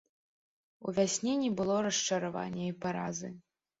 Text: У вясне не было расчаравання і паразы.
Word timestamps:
У 0.87 0.93
вясне 0.99 1.33
не 1.43 1.51
было 1.59 1.75
расчаравання 1.91 2.65
і 2.71 2.75
паразы. 2.87 3.29